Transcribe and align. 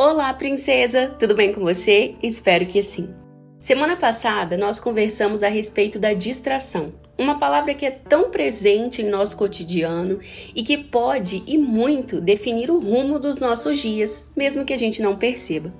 Olá, 0.00 0.32
princesa! 0.32 1.08
Tudo 1.18 1.34
bem 1.34 1.52
com 1.52 1.60
você? 1.60 2.14
Espero 2.22 2.64
que 2.66 2.80
sim. 2.80 3.12
Semana 3.58 3.96
passada 3.96 4.56
nós 4.56 4.78
conversamos 4.78 5.42
a 5.42 5.48
respeito 5.48 5.98
da 5.98 6.12
distração, 6.12 6.94
uma 7.18 7.36
palavra 7.36 7.74
que 7.74 7.84
é 7.84 7.90
tão 7.90 8.30
presente 8.30 9.02
em 9.02 9.10
nosso 9.10 9.36
cotidiano 9.36 10.20
e 10.54 10.62
que 10.62 10.78
pode 10.78 11.42
e 11.48 11.58
muito 11.58 12.20
definir 12.20 12.70
o 12.70 12.78
rumo 12.78 13.18
dos 13.18 13.40
nossos 13.40 13.78
dias, 13.78 14.30
mesmo 14.36 14.64
que 14.64 14.72
a 14.72 14.78
gente 14.78 15.02
não 15.02 15.16
perceba. 15.16 15.74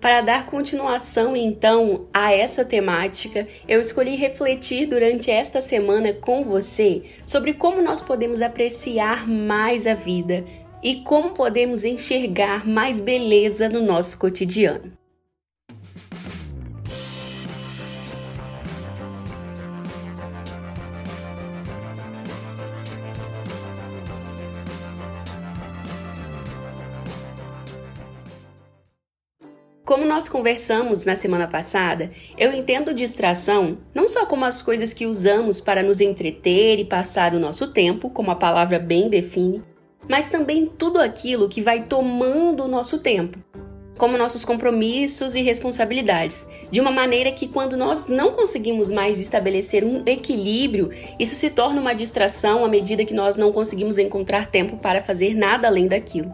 Para 0.00 0.20
dar 0.20 0.46
continuação 0.46 1.36
então 1.36 2.08
a 2.12 2.32
essa 2.32 2.64
temática, 2.64 3.46
eu 3.68 3.80
escolhi 3.80 4.16
refletir 4.16 4.86
durante 4.86 5.30
esta 5.30 5.60
semana 5.60 6.12
com 6.12 6.42
você 6.42 7.04
sobre 7.24 7.54
como 7.54 7.80
nós 7.80 8.00
podemos 8.00 8.42
apreciar 8.42 9.28
mais 9.28 9.86
a 9.86 9.94
vida, 9.94 10.44
e 10.82 10.96
como 10.96 11.30
podemos 11.30 11.84
enxergar 11.84 12.66
mais 12.66 13.00
beleza 13.00 13.68
no 13.68 13.80
nosso 13.80 14.18
cotidiano. 14.18 14.98
Como 29.88 30.04
nós 30.04 30.28
conversamos 30.28 31.06
na 31.06 31.16
semana 31.16 31.48
passada, 31.48 32.10
eu 32.36 32.52
entendo 32.52 32.92
distração 32.92 33.78
não 33.94 34.06
só 34.06 34.26
como 34.26 34.44
as 34.44 34.60
coisas 34.60 34.92
que 34.92 35.06
usamos 35.06 35.62
para 35.62 35.82
nos 35.82 36.02
entreter 36.02 36.78
e 36.78 36.84
passar 36.84 37.34
o 37.34 37.40
nosso 37.40 37.72
tempo, 37.72 38.10
como 38.10 38.30
a 38.30 38.36
palavra 38.36 38.78
bem 38.78 39.08
define, 39.08 39.64
mas 40.08 40.28
também 40.28 40.66
tudo 40.66 41.00
aquilo 41.00 41.48
que 41.48 41.60
vai 41.60 41.82
tomando 41.82 42.64
o 42.64 42.68
nosso 42.68 42.98
tempo, 42.98 43.38
como 43.98 44.16
nossos 44.16 44.44
compromissos 44.44 45.34
e 45.34 45.42
responsabilidades, 45.42 46.46
de 46.70 46.80
uma 46.80 46.90
maneira 46.90 47.32
que, 47.32 47.48
quando 47.48 47.76
nós 47.76 48.06
não 48.06 48.32
conseguimos 48.32 48.90
mais 48.90 49.18
estabelecer 49.20 49.84
um 49.84 50.02
equilíbrio, 50.06 50.90
isso 51.18 51.34
se 51.34 51.50
torna 51.50 51.80
uma 51.80 51.94
distração 51.94 52.64
à 52.64 52.68
medida 52.68 53.04
que 53.04 53.12
nós 53.12 53.36
não 53.36 53.52
conseguimos 53.52 53.98
encontrar 53.98 54.46
tempo 54.46 54.76
para 54.76 55.02
fazer 55.02 55.34
nada 55.34 55.66
além 55.66 55.88
daquilo. 55.88 56.32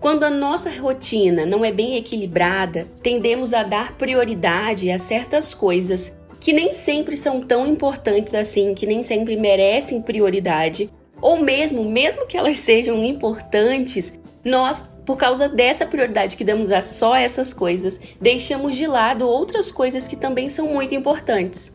Quando 0.00 0.24
a 0.24 0.30
nossa 0.30 0.70
rotina 0.70 1.46
não 1.46 1.64
é 1.64 1.70
bem 1.70 1.96
equilibrada, 1.96 2.88
tendemos 3.02 3.54
a 3.54 3.62
dar 3.62 3.96
prioridade 3.96 4.90
a 4.90 4.98
certas 4.98 5.54
coisas 5.54 6.16
que 6.40 6.54
nem 6.54 6.72
sempre 6.72 7.18
são 7.18 7.42
tão 7.42 7.66
importantes 7.66 8.32
assim, 8.32 8.74
que 8.74 8.86
nem 8.86 9.02
sempre 9.02 9.36
merecem 9.36 10.00
prioridade, 10.00 10.90
ou 11.20 11.42
mesmo, 11.42 11.84
mesmo 11.84 12.26
que 12.26 12.36
elas 12.36 12.58
sejam 12.58 13.04
importantes, 13.04 14.18
nós, 14.44 14.88
por 15.04 15.16
causa 15.16 15.48
dessa 15.48 15.86
prioridade 15.86 16.36
que 16.36 16.44
damos 16.44 16.70
a 16.70 16.80
só 16.80 17.14
essas 17.14 17.52
coisas, 17.52 18.00
deixamos 18.20 18.74
de 18.74 18.86
lado 18.86 19.28
outras 19.28 19.70
coisas 19.70 20.08
que 20.08 20.16
também 20.16 20.48
são 20.48 20.72
muito 20.72 20.94
importantes. 20.94 21.74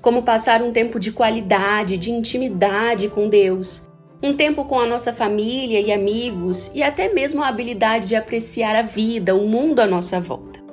Como 0.00 0.22
passar 0.22 0.62
um 0.62 0.72
tempo 0.72 0.98
de 0.98 1.12
qualidade, 1.12 1.98
de 1.98 2.10
intimidade 2.10 3.08
com 3.08 3.28
Deus, 3.28 3.88
um 4.22 4.32
tempo 4.32 4.64
com 4.64 4.80
a 4.80 4.86
nossa 4.86 5.12
família 5.12 5.80
e 5.80 5.92
amigos 5.92 6.70
e 6.74 6.82
até 6.82 7.12
mesmo 7.12 7.42
a 7.42 7.48
habilidade 7.48 8.08
de 8.08 8.16
apreciar 8.16 8.74
a 8.74 8.82
vida, 8.82 9.34
o 9.34 9.46
mundo 9.46 9.80
à 9.80 9.86
nossa 9.86 10.20
volta. 10.20 10.67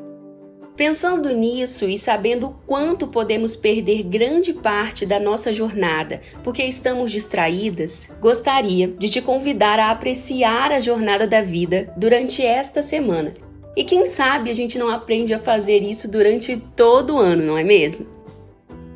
Pensando 0.76 1.34
nisso 1.34 1.86
e 1.86 1.98
sabendo 1.98 2.48
o 2.48 2.54
quanto 2.66 3.08
podemos 3.08 3.56
perder 3.56 4.04
grande 4.04 4.52
parte 4.52 5.06
da 5.06 5.18
nossa 5.22 5.54
jornada 5.54 6.20
porque 6.44 6.64
estamos 6.66 7.14
distraídas, 7.14 8.10
gostaria 8.20 8.90
de 8.90 9.08
te 9.08 9.22
convidar 9.22 9.80
a 9.80 9.90
apreciar 9.90 10.74
a 10.74 10.82
jornada 10.82 11.26
da 11.26 11.42
vida 11.42 11.94
durante 11.96 12.44
esta 12.44 12.82
semana. 12.82 13.34
E 13.74 13.86
quem 13.86 14.06
sabe 14.06 14.52
a 14.52 14.54
gente 14.54 14.78
não 14.78 14.90
aprende 14.90 15.34
a 15.34 15.40
fazer 15.40 15.82
isso 15.82 16.12
durante 16.12 16.62
todo 16.76 17.16
o 17.16 17.20
ano, 17.20 17.44
não 17.44 17.58
é 17.58 17.64
mesmo? 17.64 18.06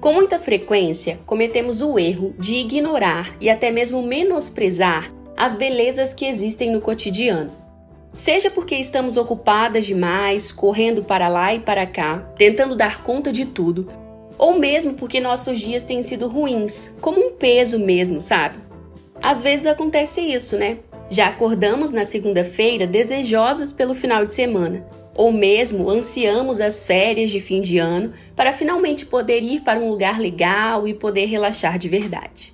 Com 0.01 0.13
muita 0.13 0.37
frequência, 0.37 1.19
cometemos 1.25 1.81
o 1.81 1.97
erro 1.97 2.33
de 2.37 2.55
ignorar 2.55 3.37
e 3.39 3.49
até 3.49 3.71
mesmo 3.71 4.01
menosprezar 4.01 5.13
as 5.35 5.55
belezas 5.55 6.13
que 6.13 6.25
existem 6.25 6.71
no 6.71 6.81
cotidiano. 6.81 7.58
Seja 8.11 8.49
porque 8.49 8.75
estamos 8.75 9.17
ocupadas 9.17 9.85
demais, 9.85 10.51
correndo 10.51 11.03
para 11.03 11.27
lá 11.27 11.53
e 11.53 11.59
para 11.59 11.85
cá, 11.85 12.19
tentando 12.35 12.75
dar 12.75 13.03
conta 13.03 13.31
de 13.31 13.45
tudo, 13.45 13.87
ou 14.37 14.57
mesmo 14.57 14.93
porque 14.93 15.19
nossos 15.19 15.59
dias 15.59 15.83
têm 15.83 16.01
sido 16.01 16.27
ruins, 16.27 16.95
como 17.01 17.19
um 17.19 17.31
peso 17.31 17.77
mesmo, 17.77 18.19
sabe? 18.19 18.55
Às 19.21 19.43
vezes 19.43 19.65
acontece 19.65 20.21
isso, 20.21 20.57
né? 20.57 20.79
Já 21.09 21.27
acordamos 21.27 21.91
na 21.91 22.05
segunda-feira 22.05 22.87
desejosas 22.87 23.71
pelo 23.71 23.93
final 23.93 24.25
de 24.25 24.33
semana, 24.33 24.85
ou 25.15 25.31
mesmo 25.31 25.89
ansiamos 25.89 26.59
as 26.59 26.83
férias 26.83 27.29
de 27.29 27.41
fim 27.41 27.61
de 27.61 27.77
ano 27.77 28.13
para 28.35 28.53
finalmente 28.53 29.05
poder 29.05 29.43
ir 29.43 29.61
para 29.61 29.79
um 29.79 29.89
lugar 29.89 30.19
legal 30.19 30.87
e 30.87 30.93
poder 30.93 31.25
relaxar 31.25 31.77
de 31.77 31.89
verdade. 31.89 32.53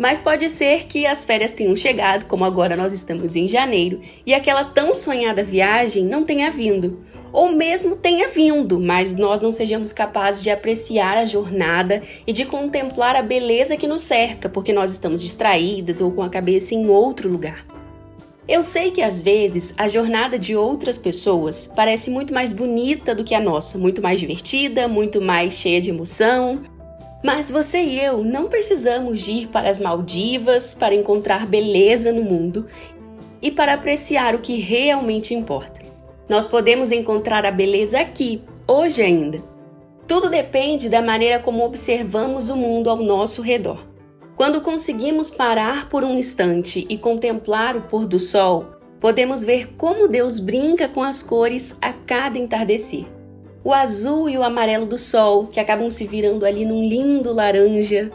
Mas 0.00 0.18
pode 0.18 0.48
ser 0.48 0.86
que 0.86 1.04
as 1.04 1.26
férias 1.26 1.52
tenham 1.52 1.76
chegado, 1.76 2.24
como 2.24 2.42
agora 2.42 2.74
nós 2.74 2.94
estamos 2.94 3.36
em 3.36 3.46
janeiro, 3.46 4.00
e 4.24 4.32
aquela 4.32 4.64
tão 4.64 4.94
sonhada 4.94 5.44
viagem 5.44 6.06
não 6.06 6.24
tenha 6.24 6.50
vindo. 6.50 7.04
Ou 7.30 7.52
mesmo 7.52 7.96
tenha 7.96 8.26
vindo, 8.30 8.80
mas 8.80 9.14
nós 9.14 9.42
não 9.42 9.52
sejamos 9.52 9.92
capazes 9.92 10.42
de 10.42 10.48
apreciar 10.48 11.18
a 11.18 11.26
jornada 11.26 12.02
e 12.26 12.32
de 12.32 12.46
contemplar 12.46 13.14
a 13.14 13.20
beleza 13.20 13.76
que 13.76 13.86
nos 13.86 14.00
cerca, 14.00 14.48
porque 14.48 14.72
nós 14.72 14.90
estamos 14.90 15.20
distraídas 15.20 16.00
ou 16.00 16.10
com 16.10 16.22
a 16.22 16.30
cabeça 16.30 16.74
em 16.74 16.88
outro 16.88 17.28
lugar. 17.28 17.66
Eu 18.48 18.62
sei 18.62 18.92
que 18.92 19.02
às 19.02 19.20
vezes 19.20 19.74
a 19.76 19.86
jornada 19.86 20.38
de 20.38 20.56
outras 20.56 20.96
pessoas 20.96 21.70
parece 21.76 22.10
muito 22.10 22.32
mais 22.32 22.54
bonita 22.54 23.14
do 23.14 23.22
que 23.22 23.34
a 23.34 23.40
nossa, 23.40 23.76
muito 23.76 24.00
mais 24.00 24.18
divertida, 24.18 24.88
muito 24.88 25.20
mais 25.20 25.58
cheia 25.58 25.78
de 25.78 25.90
emoção, 25.90 26.62
mas 27.22 27.50
você 27.50 27.82
e 27.82 28.00
eu 28.00 28.24
não 28.24 28.48
precisamos 28.48 29.20
de 29.20 29.32
ir 29.32 29.48
para 29.48 29.68
as 29.68 29.78
Maldivas 29.78 30.74
para 30.74 30.94
encontrar 30.94 31.46
beleza 31.46 32.12
no 32.12 32.22
mundo 32.22 32.66
e 33.42 33.50
para 33.50 33.74
apreciar 33.74 34.34
o 34.34 34.40
que 34.40 34.56
realmente 34.56 35.34
importa. 35.34 35.80
Nós 36.28 36.46
podemos 36.46 36.90
encontrar 36.90 37.44
a 37.44 37.50
beleza 37.50 38.00
aqui, 38.00 38.42
hoje 38.66 39.02
ainda. 39.02 39.42
Tudo 40.06 40.30
depende 40.30 40.88
da 40.88 41.02
maneira 41.02 41.38
como 41.38 41.64
observamos 41.64 42.48
o 42.48 42.56
mundo 42.56 42.88
ao 42.88 42.96
nosso 42.96 43.42
redor. 43.42 43.86
Quando 44.34 44.62
conseguimos 44.62 45.30
parar 45.30 45.88
por 45.88 46.02
um 46.02 46.18
instante 46.18 46.86
e 46.88 46.96
contemplar 46.96 47.76
o 47.76 47.82
pôr 47.82 48.06
do 48.06 48.18
sol, 48.18 48.66
podemos 48.98 49.44
ver 49.44 49.74
como 49.76 50.08
Deus 50.08 50.38
brinca 50.38 50.88
com 50.88 51.02
as 51.02 51.22
cores 51.22 51.76
a 51.82 51.92
cada 51.92 52.38
entardecer 52.38 53.19
o 53.62 53.74
azul 53.74 54.28
e 54.28 54.38
o 54.38 54.42
amarelo 54.42 54.86
do 54.86 54.96
sol, 54.96 55.46
que 55.46 55.60
acabam 55.60 55.90
se 55.90 56.06
virando 56.06 56.46
ali 56.46 56.64
num 56.64 56.86
lindo 56.86 57.32
laranja, 57.32 58.10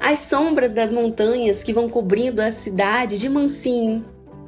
as 0.00 0.20
sombras 0.20 0.72
das 0.72 0.92
montanhas 0.92 1.62
que 1.62 1.72
vão 1.72 1.88
cobrindo 1.88 2.40
a 2.40 2.52
cidade 2.52 3.18
de 3.18 3.28
mansinho. 3.28 4.04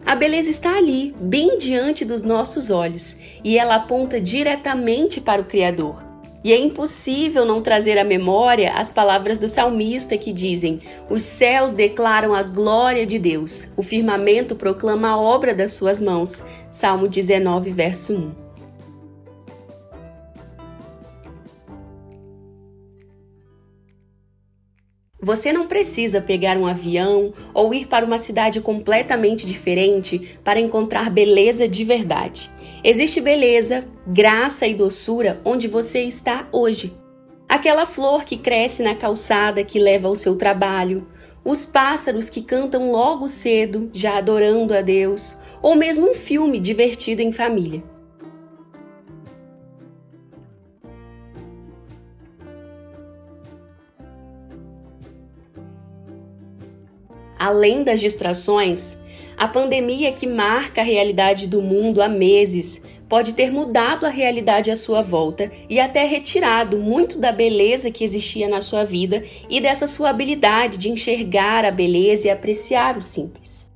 A 0.06 0.14
beleza 0.14 0.48
está 0.48 0.76
ali, 0.76 1.14
bem 1.20 1.58
diante 1.58 2.04
dos 2.04 2.22
nossos 2.22 2.70
olhos, 2.70 3.18
e 3.44 3.58
ela 3.58 3.76
aponta 3.76 4.20
diretamente 4.20 5.20
para 5.20 5.42
o 5.42 5.44
Criador. 5.44 6.02
E 6.42 6.52
é 6.52 6.58
impossível 6.58 7.44
não 7.44 7.60
trazer 7.60 7.98
à 7.98 8.04
memória 8.04 8.72
as 8.74 8.88
palavras 8.88 9.40
do 9.40 9.48
salmista 9.48 10.16
que 10.16 10.32
dizem: 10.32 10.80
Os 11.10 11.24
céus 11.24 11.72
declaram 11.72 12.32
a 12.32 12.44
glória 12.44 13.04
de 13.04 13.18
Deus, 13.18 13.68
o 13.76 13.82
firmamento 13.82 14.54
proclama 14.54 15.08
a 15.08 15.20
obra 15.20 15.52
das 15.52 15.72
suas 15.72 16.00
mãos. 16.00 16.42
Salmo 16.70 17.08
19, 17.08 17.70
verso 17.70 18.14
1. 18.14 18.47
Você 25.20 25.52
não 25.52 25.66
precisa 25.66 26.20
pegar 26.20 26.56
um 26.56 26.64
avião 26.64 27.32
ou 27.52 27.74
ir 27.74 27.88
para 27.88 28.06
uma 28.06 28.18
cidade 28.18 28.60
completamente 28.60 29.46
diferente 29.46 30.38
para 30.44 30.60
encontrar 30.60 31.10
beleza 31.10 31.68
de 31.68 31.82
verdade. 31.82 32.48
Existe 32.84 33.20
beleza, 33.20 33.84
graça 34.06 34.64
e 34.64 34.74
doçura 34.74 35.40
onde 35.44 35.66
você 35.66 36.02
está 36.02 36.48
hoje. 36.52 36.94
Aquela 37.48 37.84
flor 37.84 38.24
que 38.24 38.36
cresce 38.36 38.80
na 38.80 38.94
calçada 38.94 39.64
que 39.64 39.80
leva 39.80 40.06
ao 40.06 40.14
seu 40.14 40.36
trabalho, 40.36 41.08
os 41.44 41.64
pássaros 41.64 42.30
que 42.30 42.42
cantam 42.42 42.92
logo 42.92 43.26
cedo, 43.26 43.90
já 43.92 44.18
adorando 44.18 44.72
a 44.72 44.82
Deus, 44.82 45.36
ou 45.60 45.74
mesmo 45.74 46.10
um 46.10 46.14
filme 46.14 46.60
divertido 46.60 47.22
em 47.22 47.32
família. 47.32 47.82
Além 57.38 57.84
das 57.84 58.00
distrações, 58.00 58.98
a 59.36 59.46
pandemia 59.46 60.12
que 60.12 60.26
marca 60.26 60.80
a 60.80 60.84
realidade 60.84 61.46
do 61.46 61.62
mundo 61.62 62.02
há 62.02 62.08
meses 62.08 62.82
pode 63.08 63.32
ter 63.32 63.50
mudado 63.50 64.04
a 64.04 64.10
realidade 64.10 64.70
à 64.70 64.76
sua 64.76 65.00
volta 65.00 65.50
e 65.68 65.78
até 65.78 66.04
retirado 66.04 66.78
muito 66.78 67.18
da 67.18 67.30
beleza 67.30 67.90
que 67.90 68.04
existia 68.04 68.48
na 68.48 68.60
sua 68.60 68.84
vida 68.84 69.22
e 69.48 69.60
dessa 69.60 69.86
sua 69.86 70.10
habilidade 70.10 70.76
de 70.76 70.90
enxergar 70.90 71.64
a 71.64 71.70
beleza 71.70 72.26
e 72.26 72.30
apreciar 72.30 72.98
o 72.98 73.02
simples. 73.02 73.66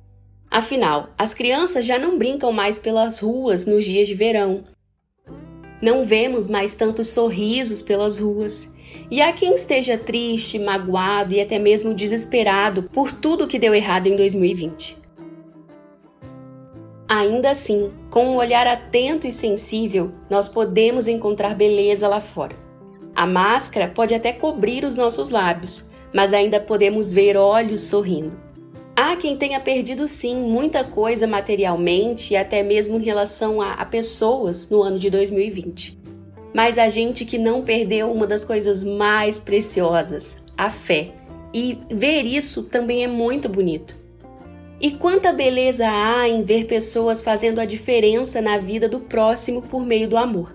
Afinal, 0.51 1.09
as 1.17 1.33
crianças 1.33 1.85
já 1.85 1.97
não 1.97 2.17
brincam 2.17 2.51
mais 2.51 2.77
pelas 2.77 3.17
ruas 3.17 3.65
nos 3.65 3.85
dias 3.85 4.07
de 4.07 4.13
verão. 4.13 4.65
Não 5.81 6.05
vemos 6.05 6.47
mais 6.47 6.75
tantos 6.75 7.07
sorrisos 7.07 7.81
pelas 7.81 8.19
ruas. 8.19 8.72
E 9.09 9.21
há 9.21 9.31
quem 9.31 9.53
esteja 9.53 9.97
triste, 9.97 10.57
magoado 10.59 11.33
e 11.33 11.41
até 11.41 11.59
mesmo 11.59 11.93
desesperado 11.93 12.83
por 12.83 13.11
tudo 13.11 13.47
que 13.47 13.59
deu 13.59 13.73
errado 13.73 14.07
em 14.07 14.15
2020. 14.15 14.97
Ainda 17.07 17.51
assim, 17.51 17.91
com 18.09 18.29
um 18.29 18.35
olhar 18.37 18.65
atento 18.65 19.27
e 19.27 19.31
sensível, 19.31 20.11
nós 20.29 20.47
podemos 20.49 21.07
encontrar 21.07 21.53
beleza 21.53 22.07
lá 22.07 22.19
fora. 22.19 22.55
A 23.15 23.27
máscara 23.27 23.87
pode 23.87 24.15
até 24.15 24.33
cobrir 24.33 24.83
os 24.83 24.95
nossos 24.95 25.29
lábios, 25.29 25.91
mas 26.13 26.33
ainda 26.33 26.59
podemos 26.59 27.13
ver 27.13 27.37
olhos 27.37 27.81
sorrindo. 27.81 28.35
Há 28.95 29.15
quem 29.15 29.35
tenha 29.35 29.59
perdido 29.59 30.07
sim 30.07 30.35
muita 30.35 30.83
coisa 30.83 31.25
materialmente 31.25 32.33
e 32.33 32.37
até 32.37 32.61
mesmo 32.61 32.97
em 32.97 33.03
relação 33.03 33.61
a, 33.61 33.73
a, 33.73 33.85
pessoas 33.85 34.69
no 34.69 34.83
ano 34.83 34.99
de 34.99 35.09
2020. 35.09 36.02
Mas 36.53 36.77
a 36.77 36.87
gente 36.87 37.25
que 37.25 37.37
não 37.37 37.63
perdeu 37.63 38.11
uma 38.11 38.27
das 38.27 38.45
coisas 38.45 38.83
mais 38.83 39.37
preciosas, 39.37 40.43
a 40.57 40.69
fé. 40.69 41.11
E 41.53 41.77
ver 41.89 42.23
isso 42.23 42.63
também 42.63 43.03
é 43.03 43.07
muito 43.07 43.49
bonito. 43.49 43.95
E 44.79 44.91
quanta 44.91 45.31
beleza 45.31 45.85
há 45.87 46.27
em 46.27 46.43
ver 46.43 46.65
pessoas 46.65 47.21
fazendo 47.21 47.59
a 47.59 47.65
diferença 47.65 48.41
na 48.41 48.57
vida 48.57 48.87
do 48.89 48.99
próximo 48.99 49.61
por 49.61 49.85
meio 49.85 50.07
do 50.07 50.17
amor. 50.17 50.53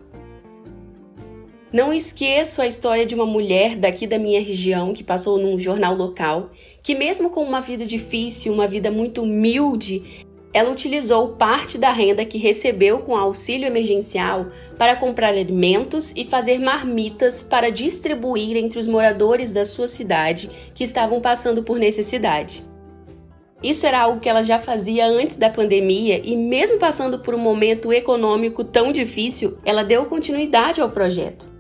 Não 1.73 1.93
esqueço 1.93 2.63
a 2.63 2.67
história 2.67 3.05
de 3.05 3.15
uma 3.15 3.27
mulher 3.27 3.77
daqui 3.77 4.07
da 4.07 4.19
minha 4.19 4.41
região 4.41 4.95
que 4.95 5.05
passou 5.05 5.39
num 5.39 5.59
jornal 5.59 5.95
local, 5.95 6.51
que 6.83 6.95
mesmo 6.95 7.29
com 7.29 7.43
uma 7.43 7.61
vida 7.61 7.85
difícil, 7.85 8.55
uma 8.55 8.67
vida 8.67 8.91
muito 8.91 9.23
humilde, 9.23 10.27
ela 10.53 10.71
utilizou 10.71 11.31
parte 11.31 11.77
da 11.77 11.93
renda 11.93 12.25
que 12.25 12.39
recebeu 12.39 13.01
com 13.01 13.17
auxílio 13.17 13.67
emergencial 13.67 14.47
para 14.79 14.97
comprar 14.97 15.29
alimentos 15.29 16.15
e 16.17 16.25
fazer 16.25 16.59
marmitas 16.59 17.43
para 17.43 17.71
distribuir 17.71 18.57
entre 18.57 18.79
os 18.79 18.87
moradores 18.87 19.53
da 19.53 19.65
sua 19.65 19.87
cidade 19.87 20.51
que 20.75 20.85
estavam 20.85 21.21
passando 21.21 21.63
por 21.63 21.79
necessidade. 21.79 22.65
Isso 23.63 23.87
era 23.87 24.01
algo 24.01 24.21
que 24.21 24.29
ela 24.29 24.43
já 24.43 24.59
fazia 24.59 25.07
antes 25.07 25.37
da 25.37 25.51
pandemia 25.51 26.21
e, 26.25 26.37
mesmo 26.37 26.79
passando 26.79 27.19
por 27.19 27.35
um 27.35 27.39
momento 27.39 27.93
econômico 27.93 28.63
tão 28.63 28.93
difícil, 28.93 29.59
ela 29.65 29.83
deu 29.83 30.07
continuidade 30.07 30.81
ao 30.81 30.91
projeto. 30.91 31.58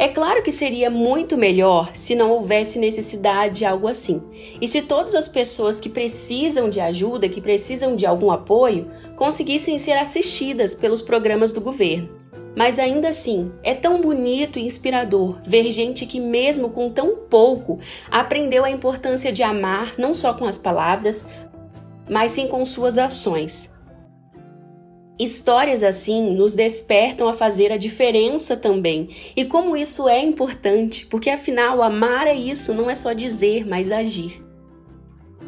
É 0.00 0.06
claro 0.06 0.44
que 0.44 0.52
seria 0.52 0.88
muito 0.88 1.36
melhor 1.36 1.90
se 1.92 2.14
não 2.14 2.30
houvesse 2.30 2.78
necessidade 2.78 3.56
de 3.58 3.64
algo 3.64 3.88
assim. 3.88 4.22
E 4.60 4.68
se 4.68 4.82
todas 4.82 5.12
as 5.12 5.26
pessoas 5.26 5.80
que 5.80 5.88
precisam 5.88 6.70
de 6.70 6.78
ajuda, 6.78 7.28
que 7.28 7.40
precisam 7.40 7.96
de 7.96 8.06
algum 8.06 8.30
apoio, 8.30 8.88
conseguissem 9.16 9.76
ser 9.76 9.94
assistidas 9.98 10.72
pelos 10.72 11.02
programas 11.02 11.52
do 11.52 11.60
governo. 11.60 12.08
Mas 12.54 12.78
ainda 12.78 13.08
assim, 13.08 13.50
é 13.60 13.74
tão 13.74 14.00
bonito 14.00 14.56
e 14.56 14.64
inspirador 14.64 15.40
ver 15.44 15.72
gente 15.72 16.06
que, 16.06 16.20
mesmo 16.20 16.70
com 16.70 16.90
tão 16.90 17.16
pouco, 17.16 17.80
aprendeu 18.08 18.64
a 18.64 18.70
importância 18.70 19.32
de 19.32 19.42
amar 19.42 19.94
não 19.98 20.14
só 20.14 20.32
com 20.32 20.44
as 20.44 20.58
palavras, 20.58 21.26
mas 22.08 22.30
sim 22.30 22.46
com 22.46 22.64
suas 22.64 22.98
ações. 22.98 23.77
Histórias 25.18 25.82
assim 25.82 26.34
nos 26.34 26.54
despertam 26.54 27.28
a 27.28 27.32
fazer 27.32 27.72
a 27.72 27.76
diferença 27.76 28.56
também. 28.56 29.08
E 29.34 29.44
como 29.44 29.76
isso 29.76 30.08
é 30.08 30.22
importante, 30.22 31.06
porque 31.06 31.28
afinal 31.28 31.82
amar 31.82 32.28
é 32.28 32.34
isso, 32.34 32.72
não 32.72 32.88
é 32.88 32.94
só 32.94 33.12
dizer, 33.12 33.66
mas 33.66 33.90
agir. 33.90 34.40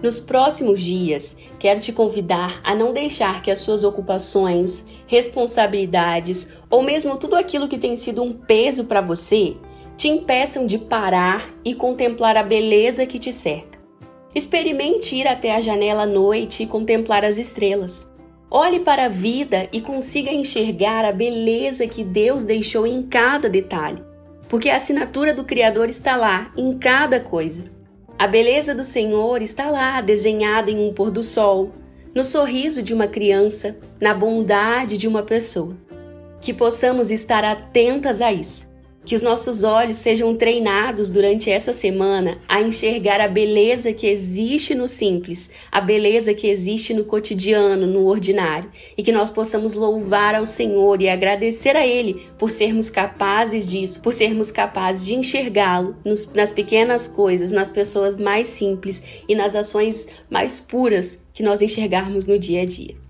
Nos 0.02 0.18
próximos 0.18 0.80
dias, 0.80 1.36
quero 1.58 1.78
te 1.78 1.92
convidar 1.92 2.60
a 2.64 2.74
não 2.74 2.92
deixar 2.92 3.42
que 3.42 3.50
as 3.50 3.58
suas 3.58 3.84
ocupações, 3.84 4.86
responsabilidades 5.06 6.54
ou 6.68 6.82
mesmo 6.82 7.16
tudo 7.16 7.36
aquilo 7.36 7.68
que 7.68 7.78
tem 7.78 7.94
sido 7.96 8.22
um 8.22 8.32
peso 8.32 8.84
para 8.84 9.00
você 9.00 9.56
te 10.00 10.08
impeçam 10.08 10.66
de 10.66 10.78
parar 10.78 11.54
e 11.62 11.74
contemplar 11.74 12.34
a 12.34 12.42
beleza 12.42 13.04
que 13.04 13.18
te 13.18 13.34
cerca. 13.34 13.78
Experimente 14.34 15.14
ir 15.14 15.28
até 15.28 15.54
a 15.54 15.60
janela 15.60 16.04
à 16.04 16.06
noite 16.06 16.62
e 16.62 16.66
contemplar 16.66 17.22
as 17.22 17.36
estrelas. 17.36 18.10
Olhe 18.50 18.80
para 18.80 19.04
a 19.04 19.08
vida 19.08 19.68
e 19.72 19.80
consiga 19.80 20.32
enxergar 20.32 21.04
a 21.04 21.12
beleza 21.12 21.86
que 21.86 22.02
Deus 22.02 22.44
deixou 22.44 22.84
em 22.84 23.00
cada 23.02 23.48
detalhe, 23.48 24.02
porque 24.48 24.68
a 24.68 24.76
assinatura 24.76 25.32
do 25.32 25.44
Criador 25.44 25.88
está 25.88 26.16
lá, 26.16 26.52
em 26.56 26.76
cada 26.76 27.20
coisa. 27.20 27.64
A 28.18 28.26
beleza 28.26 28.74
do 28.74 28.84
Senhor 28.84 29.40
está 29.40 29.70
lá, 29.70 30.00
desenhada 30.00 30.70
em 30.70 30.88
um 30.88 30.92
pôr 30.92 31.12
do 31.12 31.22
sol, 31.22 31.70
no 32.12 32.24
sorriso 32.24 32.82
de 32.82 32.92
uma 32.92 33.06
criança, 33.06 33.78
na 34.00 34.12
bondade 34.12 34.98
de 34.98 35.06
uma 35.06 35.22
pessoa. 35.22 35.76
Que 36.40 36.52
possamos 36.52 37.10
estar 37.10 37.44
atentas 37.44 38.20
a 38.20 38.32
isso 38.32 38.69
que 39.04 39.14
os 39.14 39.22
nossos 39.22 39.62
olhos 39.62 39.96
sejam 39.96 40.34
treinados 40.34 41.10
durante 41.10 41.50
essa 41.50 41.72
semana 41.72 42.38
a 42.46 42.60
enxergar 42.60 43.20
a 43.20 43.28
beleza 43.28 43.92
que 43.92 44.06
existe 44.06 44.74
no 44.74 44.86
simples, 44.86 45.50
a 45.72 45.80
beleza 45.80 46.34
que 46.34 46.46
existe 46.46 46.92
no 46.92 47.04
cotidiano, 47.04 47.86
no 47.86 48.06
ordinário, 48.06 48.70
e 48.96 49.02
que 49.02 49.12
nós 49.12 49.30
possamos 49.30 49.74
louvar 49.74 50.34
ao 50.34 50.46
Senhor 50.46 51.00
e 51.00 51.08
agradecer 51.08 51.76
a 51.76 51.86
Ele 51.86 52.22
por 52.38 52.50
sermos 52.50 52.90
capazes 52.90 53.66
disso, 53.66 54.02
por 54.02 54.12
sermos 54.12 54.50
capazes 54.50 55.06
de 55.06 55.14
enxergá-lo 55.14 55.96
nas 56.34 56.52
pequenas 56.52 57.08
coisas, 57.08 57.50
nas 57.50 57.70
pessoas 57.70 58.18
mais 58.18 58.48
simples 58.48 59.02
e 59.28 59.34
nas 59.34 59.54
ações 59.54 60.08
mais 60.28 60.60
puras 60.60 61.18
que 61.32 61.42
nós 61.42 61.62
enxergarmos 61.62 62.26
no 62.26 62.38
dia 62.38 62.62
a 62.62 62.66
dia. 62.66 63.09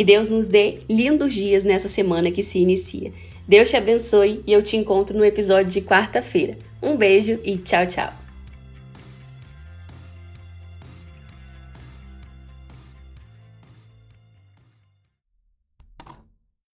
Que 0.00 0.04
Deus 0.04 0.30
nos 0.30 0.48
dê 0.48 0.78
lindos 0.88 1.34
dias 1.34 1.62
nessa 1.62 1.86
semana 1.86 2.30
que 2.30 2.42
se 2.42 2.58
inicia. 2.58 3.12
Deus 3.46 3.68
te 3.68 3.76
abençoe 3.76 4.40
e 4.46 4.52
eu 4.54 4.62
te 4.62 4.74
encontro 4.74 5.14
no 5.14 5.22
episódio 5.22 5.70
de 5.70 5.82
quarta-feira. 5.82 6.56
Um 6.82 6.96
beijo 6.96 7.38
e 7.44 7.58
tchau, 7.58 7.86
tchau. 7.86 8.19